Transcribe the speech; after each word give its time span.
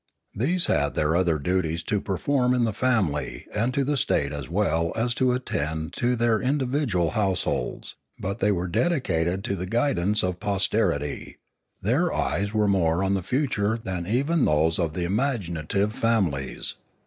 These 0.33 0.65
had 0.65 0.95
their 0.95 1.15
other 1.15 1.37
duties 1.37 1.83
to 1.83 2.01
perform 2.01 2.55
in 2.55 2.63
the 2.63 2.73
family 2.73 3.45
and 3.53 3.71
to 3.75 3.83
the 3.83 3.95
state 3.95 4.33
as 4.33 4.49
well 4.49 4.91
as 4.95 5.13
to 5.13 5.31
attend 5.31 5.93
to 5.97 6.15
their 6.15 6.39
in 6.39 6.57
dividual 6.57 7.11
households, 7.11 7.97
but 8.17 8.39
they 8.39 8.51
were 8.51 8.67
dedicated 8.67 9.43
to 9.43 9.55
the 9.55 9.67
guidance 9.67 10.23
of 10.23 10.39
posterity; 10.39 11.37
their 11.83 12.11
eyes 12.11 12.51
were 12.51 12.67
more 12.67 13.03
on 13.03 13.13
the 13.13 13.21
future 13.21 13.77
than 13.77 14.07
even 14.07 14.43
those 14.43 14.79
of 14.79 14.93
the 14.95 15.03
imaginative 15.05 15.93
families. 15.93 16.77